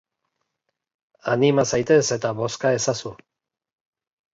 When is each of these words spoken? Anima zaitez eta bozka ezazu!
Anima 1.35 1.67
zaitez 1.75 2.01
eta 2.19 2.35
bozka 2.43 2.77
ezazu! 2.83 3.17